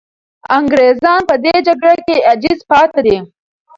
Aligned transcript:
انګریزان 0.57 1.21
په 1.29 1.35
دې 1.43 1.55
جګړه 1.67 1.95
کې 2.05 2.15
عاجز 2.29 2.59
پاتې 2.69 3.01
دي. 3.05 3.17